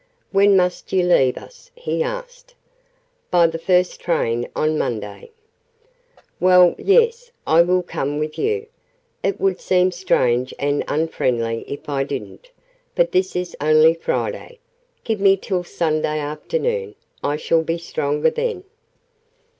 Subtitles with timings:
[0.31, 2.55] "When must you leave us?" he asked.
[3.29, 5.29] "By the first train on Monday."
[6.39, 8.65] "Well yes, I will come with you.
[9.21, 12.49] It would seem strange and unfriendly if I didn't.
[12.95, 14.57] But this is only Friday.
[15.03, 16.95] Give me till Sunday afternoon.
[17.23, 18.63] I shall be stronger then."